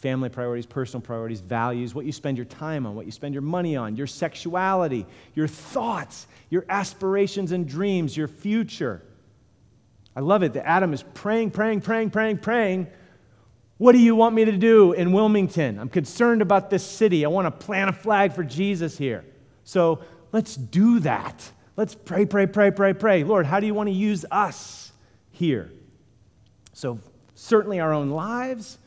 [0.00, 3.42] family priorities, personal priorities, values, what you spend your time on, what you spend your
[3.42, 9.02] money on, your sexuality, your thoughts, your aspirations and dreams, your future?
[10.16, 12.88] I love it that Adam is praying, praying, praying, praying, praying.
[13.76, 15.78] What do you want me to do in Wilmington?
[15.78, 17.24] I'm concerned about this city.
[17.24, 19.24] I want to plant a flag for Jesus here.
[19.64, 20.00] So
[20.32, 21.50] let's do that.
[21.76, 23.24] Let's pray, pray, pray, pray, pray.
[23.24, 24.92] Lord, how do you want to use us
[25.30, 25.70] here?
[26.72, 26.98] So,
[27.34, 28.78] certainly our own lives,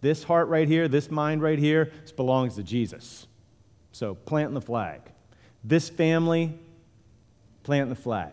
[0.00, 3.26] this heart right here, this mind right here, this belongs to Jesus.
[3.92, 5.00] So, planting the flag.
[5.64, 6.58] This family,
[7.62, 8.32] planting the flag.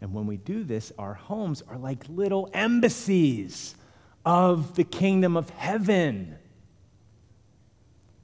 [0.00, 3.74] And when we do this, our homes are like little embassies
[4.24, 6.36] of the kingdom of heaven.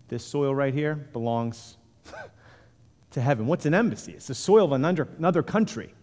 [0.08, 1.76] This soil right here belongs
[3.12, 3.46] to heaven.
[3.46, 4.12] What's an embassy?
[4.12, 5.94] It's the soil of another, another country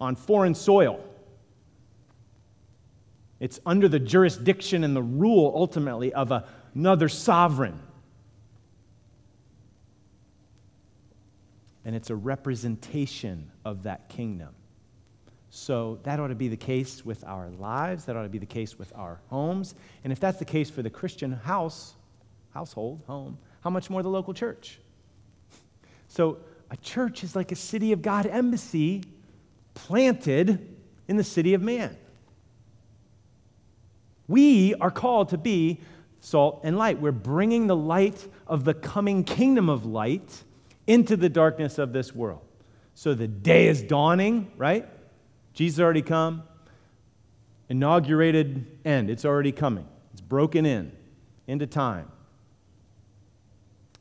[0.00, 1.02] on foreign soil.
[3.40, 6.32] It's under the jurisdiction and the rule, ultimately, of
[6.74, 7.80] another sovereign.
[11.84, 14.54] And it's a representation of that kingdom.
[15.50, 18.04] So that ought to be the case with our lives.
[18.04, 19.74] That ought to be the case with our homes.
[20.04, 21.94] And if that's the case for the Christian house,
[22.52, 24.78] household, home, how much more the local church?
[26.08, 26.38] So
[26.70, 29.04] a church is like a city of God embassy
[29.74, 30.76] planted
[31.06, 31.96] in the city of man.
[34.28, 35.80] We are called to be
[36.20, 37.00] salt and light.
[37.00, 40.44] We're bringing the light of the coming kingdom of light
[40.86, 42.42] into the darkness of this world.
[42.94, 44.88] So the day is dawning, right?
[45.54, 46.42] Jesus already come.
[47.68, 49.10] Inaugurated end.
[49.10, 49.86] It's already coming.
[50.12, 50.92] It's broken in
[51.46, 52.10] into time.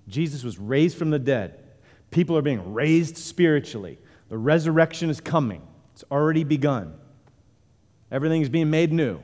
[0.08, 1.64] Jesus was raised from the dead.
[2.12, 4.00] People are being raised spiritually.
[4.30, 5.62] The resurrection is coming.
[5.94, 6.94] It's already begun.
[8.12, 9.20] Everything is being made new.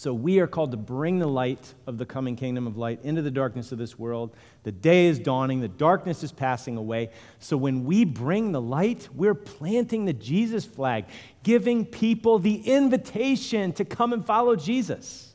[0.00, 3.20] So we are called to bring the light of the coming kingdom of light into
[3.20, 4.34] the darkness of this world.
[4.62, 7.10] The day is dawning, the darkness is passing away.
[7.38, 11.04] So when we bring the light, we're planting the Jesus flag,
[11.42, 15.34] giving people the invitation to come and follow Jesus.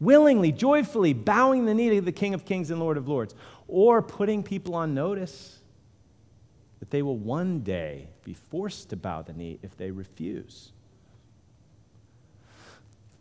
[0.00, 3.36] Willingly, joyfully, bowing the knee to the King of Kings and Lord of Lords,
[3.68, 5.60] or putting people on notice
[6.80, 10.72] that they will one day be forced to bow the knee if they refuse.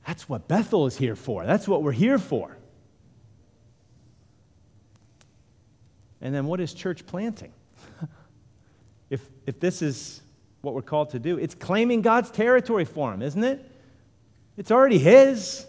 [0.07, 1.45] That's what Bethel is here for.
[1.45, 2.57] That's what we're here for.
[6.21, 7.51] And then what is church planting?
[9.09, 10.21] if, if this is
[10.61, 13.69] what we're called to do, it's claiming God's territory for him, isn't it?
[14.55, 15.65] It's already his.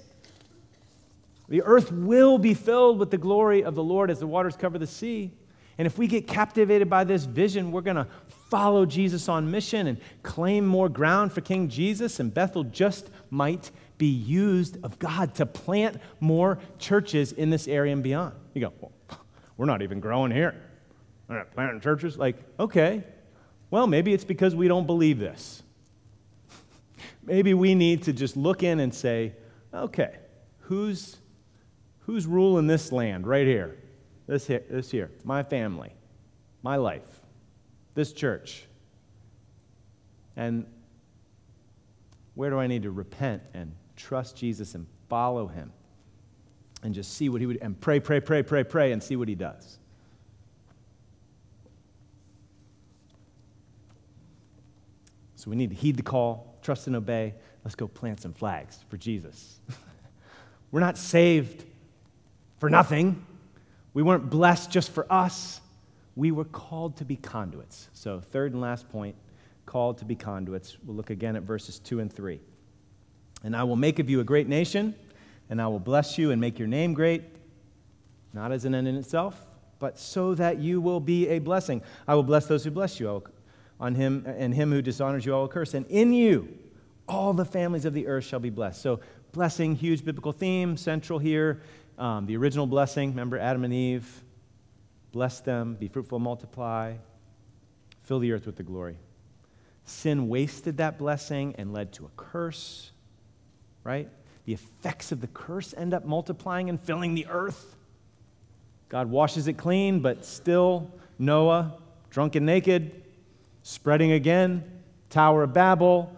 [1.48, 4.78] The earth will be filled with the glory of the Lord as the waters cover
[4.78, 5.32] the sea.
[5.78, 8.06] And if we get captivated by this vision, we're going to
[8.50, 13.72] follow Jesus on mission and claim more ground for King Jesus, and Bethel just might
[13.98, 18.34] be used of God to plant more churches in this area and beyond.
[18.54, 18.92] You go, well,
[19.56, 20.54] we're not even growing here.
[21.28, 22.16] We're not planting churches.
[22.16, 23.04] Like, okay,
[23.70, 25.62] well, maybe it's because we don't believe this.
[27.22, 29.34] maybe we need to just look in and say,
[29.74, 30.16] okay,
[30.60, 31.16] who's,
[32.00, 33.76] who's ruling this land right here?
[34.26, 35.92] This here, this here, my family,
[36.62, 37.20] my life,
[37.94, 38.64] this church.
[40.36, 40.66] And
[42.34, 45.72] where do I need to repent and trust Jesus and follow him
[46.82, 49.28] and just see what he would, and pray, pray, pray, pray, pray, and see what
[49.28, 49.78] he does.
[55.36, 57.34] So we need to heed the call, trust and obey.
[57.64, 59.60] Let's go plant some flags for Jesus.
[60.70, 61.64] We're not saved
[62.58, 63.24] for nothing.
[63.94, 65.60] We weren't blessed just for us.
[66.16, 67.88] We were called to be conduits.
[67.92, 69.16] So, third and last point
[69.66, 70.76] called to be conduits.
[70.84, 72.40] We'll look again at verses 2 and 3.
[73.42, 74.94] And I will make of you a great nation,
[75.48, 77.22] and I will bless you and make your name great,
[78.32, 79.46] not as an end in itself,
[79.78, 81.82] but so that you will be a blessing.
[82.06, 83.06] I will bless those who bless you.
[83.06, 83.24] Will,
[83.80, 85.74] on him and him who dishonors you, I will curse.
[85.74, 86.48] And in you,
[87.08, 88.82] all the families of the earth shall be blessed.
[88.82, 89.00] So,
[89.32, 91.62] blessing, huge biblical theme, central here.
[91.96, 94.24] Um, the original blessing, remember Adam and Eve?
[95.12, 96.94] Bless them, be fruitful, multiply,
[98.02, 98.96] fill the earth with the glory.
[99.84, 102.92] Sin wasted that blessing and led to a curse
[103.88, 104.10] right?
[104.44, 107.74] The effects of the curse end up multiplying and filling the earth.
[108.90, 111.72] God washes it clean, but still, Noah,
[112.10, 113.02] drunk and naked,
[113.62, 114.62] spreading again,
[115.08, 116.14] Tower of Babel,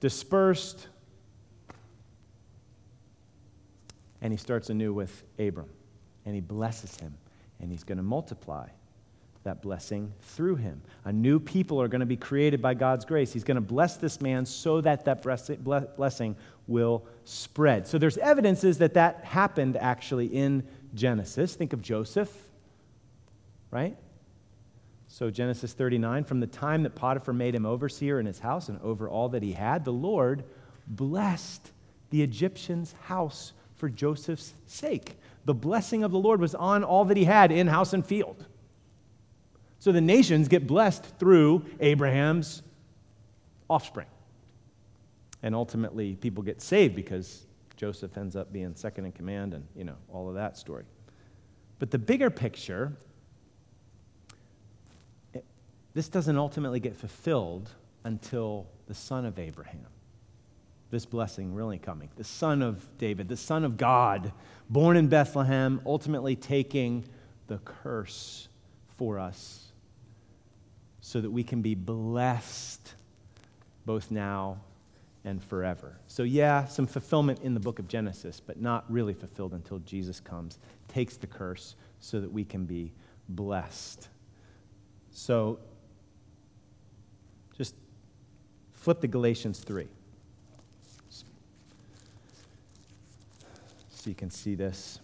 [0.00, 0.88] dispersed.
[4.20, 5.70] And he starts anew with Abram,
[6.26, 7.14] and he blesses him,
[7.60, 8.66] and he's going to multiply
[9.44, 10.82] that blessing through him.
[11.04, 13.32] A new people are going to be created by God's grace.
[13.32, 15.22] He's going to bless this man so that that
[15.96, 16.36] blessing
[16.66, 17.86] will spread.
[17.86, 21.54] So there's evidences that that happened actually in Genesis.
[21.54, 22.30] Think of Joseph,
[23.70, 23.96] right?
[25.06, 28.78] So Genesis 39, from the time that Potiphar made him overseer in his house and
[28.82, 30.44] over all that he had, the Lord
[30.86, 31.72] blessed
[32.10, 35.16] the Egyptian's house for Joseph's sake.
[35.46, 38.44] The blessing of the Lord was on all that he had in house and field.
[39.78, 42.62] So the nations get blessed through Abraham's
[43.70, 44.08] offspring.
[45.42, 49.84] And ultimately, people get saved because Joseph ends up being second in command and, you
[49.84, 50.84] know, all of that story.
[51.78, 52.92] But the bigger picture,
[55.32, 55.44] it,
[55.94, 57.70] this doesn't ultimately get fulfilled
[58.02, 59.86] until the son of Abraham.
[60.90, 62.08] This blessing really coming.
[62.16, 64.32] The son of David, the son of God,
[64.68, 67.04] born in Bethlehem, ultimately taking
[67.46, 68.48] the curse
[68.96, 69.67] for us
[71.08, 72.92] so that we can be blessed
[73.86, 74.58] both now
[75.24, 75.96] and forever.
[76.06, 80.20] So, yeah, some fulfillment in the book of Genesis, but not really fulfilled until Jesus
[80.20, 82.92] comes, takes the curse so that we can be
[83.26, 84.08] blessed.
[85.10, 85.60] So,
[87.56, 87.74] just
[88.74, 89.86] flip to Galatians 3.
[91.08, 91.24] So
[94.10, 95.00] you can see this.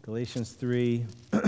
[0.00, 1.04] Galatians 3,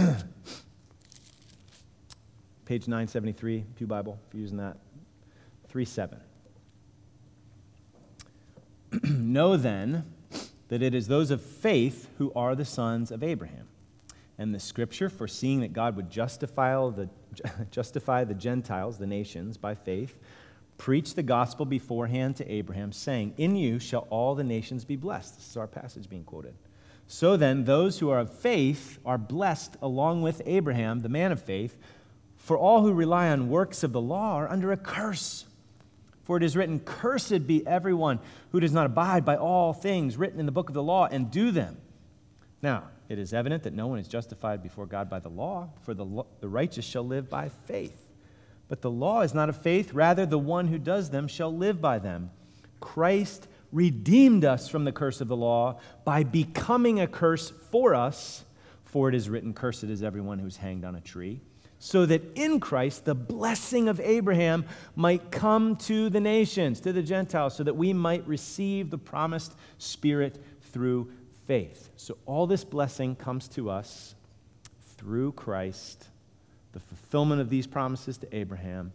[2.67, 4.77] page 973, Pew Bible, if you're using that.
[5.69, 6.21] 3 7.
[9.05, 10.05] know then
[10.69, 13.69] that it is those of faith who are the sons of Abraham.
[14.37, 17.09] And the scripture, foreseeing that God would justify the,
[17.71, 20.19] justify the Gentiles, the nations, by faith,
[20.77, 25.37] preached the gospel beforehand to Abraham, saying, In you shall all the nations be blessed.
[25.37, 26.55] This is our passage being quoted.
[27.07, 31.41] So then, those who are of faith are blessed along with Abraham, the man of
[31.41, 31.77] faith,
[32.47, 35.47] for all who rely on works of the law are under a curse.
[36.23, 38.21] For it is written, Cursed be everyone
[38.53, 41.29] who does not abide by all things written in the book of the law and
[41.29, 41.77] do them.
[42.63, 45.93] Now, it is evident that no one is justified before God by the law, for
[45.93, 48.01] the, the righteous shall live by faith.
[48.69, 51.81] But the law is not of faith, rather, the one who does them shall live
[51.81, 52.31] by them.
[52.79, 58.45] Christ redeemed us from the curse of the law by becoming a curse for us,
[58.85, 61.41] for it is written, Cursed is everyone who's hanged on a tree
[61.79, 64.65] so that in Christ the blessing of Abraham
[64.95, 69.55] might come to the nations, to the Gentiles, so that we might receive the promised
[69.79, 71.11] Spirit through
[71.47, 71.91] faith.
[71.97, 74.15] So all this blessing comes to us
[74.97, 76.09] through Christ,
[76.73, 78.93] the fulfillment of these promises to Abraham.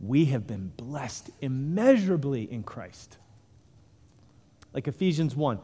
[0.00, 3.18] We have been blessed immeasurably in Christ.
[4.72, 5.58] Like Ephesians 1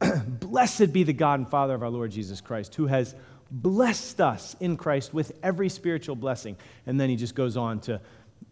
[0.40, 3.14] Blessed be the God and Father of our Lord Jesus Christ, who has
[3.50, 6.56] blessed us in Christ with every spiritual blessing.
[6.86, 8.00] And then he just goes on to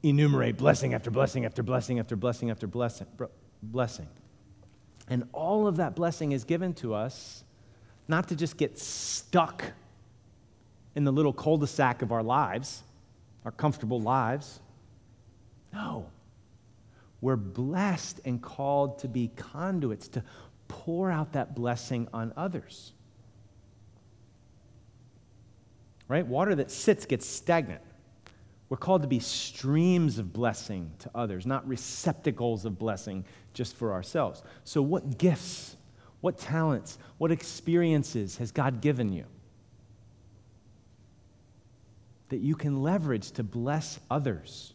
[0.02, 3.06] enumerate blessing after blessing after blessing after blessing after blessing.
[3.62, 4.08] blessing.
[5.08, 7.44] And all of that blessing is given to us
[8.06, 9.64] not to just get stuck
[10.94, 12.82] in the little cul de sac of our lives,
[13.44, 14.60] our comfortable lives.
[15.72, 16.06] No.
[17.20, 20.24] We're blessed and called to be conduits, to
[20.68, 22.92] pour out that blessing on others
[26.08, 26.26] right?
[26.26, 27.82] Water that sits gets stagnant.
[28.68, 33.92] We're called to be streams of blessing to others, not receptacles of blessing just for
[33.92, 34.42] ourselves.
[34.64, 35.76] So, what gifts,
[36.20, 39.24] what talents, what experiences has God given you
[42.28, 44.74] that you can leverage to bless others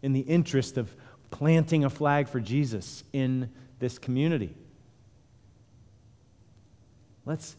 [0.00, 0.94] in the interest of
[1.32, 3.50] planting a flag for Jesus in
[3.80, 4.54] this community?
[7.26, 7.56] Let's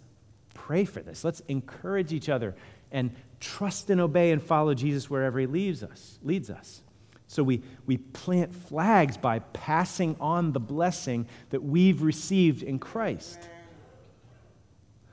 [0.53, 1.25] pray for this.
[1.25, 2.55] Let's encourage each other
[2.91, 6.81] and trust and obey and follow Jesus wherever he leads us, leads us.
[7.27, 13.39] So we, we plant flags by passing on the blessing that we've received in Christ.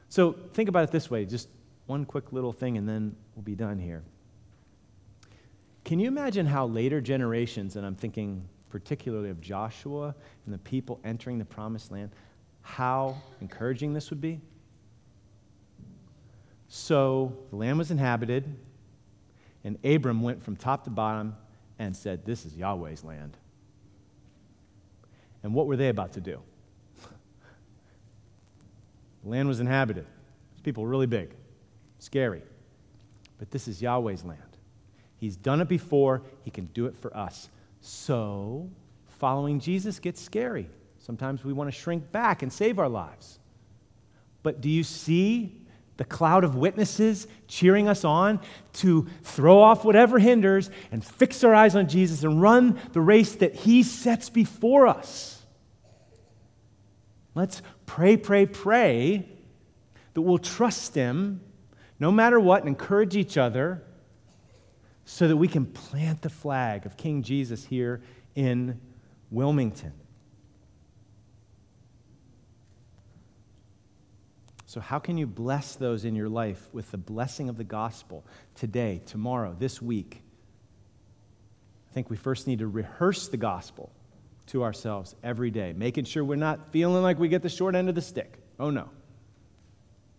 [0.09, 1.49] So think about it this way just
[1.87, 4.03] one quick little thing, and then we'll be done here.
[5.85, 10.15] Can you imagine how later generations, and I'm thinking particularly of Joshua
[10.45, 12.11] and the people entering the promised land,
[12.63, 14.41] how encouraging this would be?
[16.87, 18.45] So the land was inhabited,
[19.65, 21.35] and Abram went from top to bottom
[21.81, 23.37] and said, This is Yahweh's land.
[25.43, 26.39] And what were they about to do?
[29.25, 30.07] the land was inhabited.
[30.53, 31.35] These people were really big,
[31.99, 32.43] scary.
[33.41, 34.57] But this is Yahweh's land.
[35.17, 37.49] He's done it before, He can do it for us.
[37.81, 38.71] So,
[39.19, 40.71] following Jesus gets scary.
[41.01, 43.41] Sometimes we want to shrink back and save our lives.
[44.45, 45.66] But do you see
[45.97, 48.41] the cloud of witnesses cheering us on
[48.75, 53.35] to throw off whatever hinders and fix our eyes on Jesus and run the race
[53.37, 55.43] that He sets before us.
[57.35, 59.29] Let's pray, pray, pray
[60.15, 61.41] that we'll trust Him
[61.99, 63.83] no matter what and encourage each other
[65.05, 68.03] so that we can plant the flag of King Jesus here
[68.35, 68.81] in
[69.31, 69.93] Wilmington.
[74.77, 78.27] So, how can you bless those in your life with the blessing of the gospel
[78.55, 80.21] today, tomorrow, this week?
[81.91, 83.91] I think we first need to rehearse the gospel
[84.49, 87.89] to ourselves every day, making sure we're not feeling like we get the short end
[87.89, 88.37] of the stick.
[88.61, 88.91] Oh, no.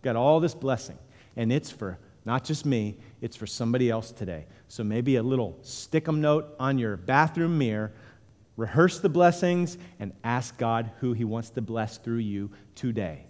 [0.02, 0.98] Got all this blessing,
[1.36, 4.46] and it's for not just me, it's for somebody else today.
[4.66, 7.92] So maybe a little stick 'em note on your bathroom mirror.
[8.56, 13.28] Rehearse the blessings and ask God who He wants to bless through you today.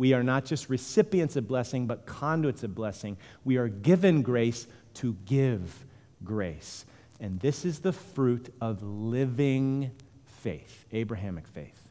[0.00, 3.18] We are not just recipients of blessing, but conduits of blessing.
[3.44, 5.84] We are given grace to give
[6.24, 6.86] grace.
[7.20, 9.90] And this is the fruit of living
[10.24, 11.90] faith, Abrahamic faith.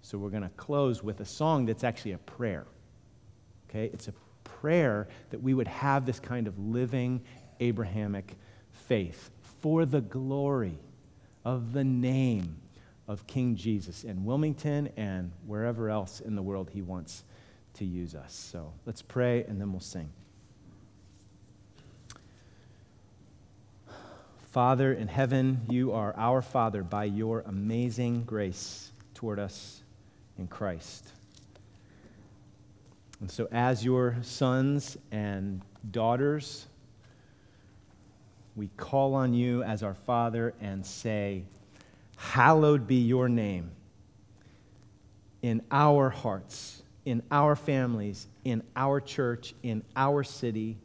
[0.00, 2.64] So we're going to close with a song that's actually a prayer.
[3.68, 3.90] Okay?
[3.92, 7.20] It's a prayer that we would have this kind of living
[7.60, 8.34] Abrahamic
[8.70, 9.30] faith
[9.60, 10.78] for the glory
[11.44, 12.62] of the name
[13.06, 17.24] of King Jesus in Wilmington and wherever else in the world he wants
[17.74, 18.32] to use us.
[18.32, 20.10] So let's pray and then we'll sing.
[24.50, 29.82] Father in heaven, you are our Father by your amazing grace toward us
[30.38, 31.08] in Christ.
[33.20, 36.66] And so, as your sons and daughters,
[38.54, 41.44] we call on you as our Father and say,
[42.16, 43.70] Hallowed be your name
[45.40, 50.78] in our hearts, in our families, in our church, in our city,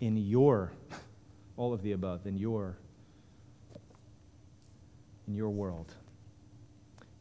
[0.00, 0.72] in your
[1.56, 2.76] all of the above in your
[5.26, 5.92] in your world.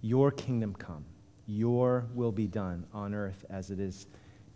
[0.02, 1.04] Your kingdom come.
[1.48, 4.08] Your will be done on earth as it is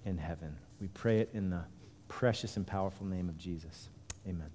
[0.05, 0.55] in heaven.
[0.79, 1.63] We pray it in the
[2.07, 3.89] precious and powerful name of Jesus.
[4.27, 4.49] Amen.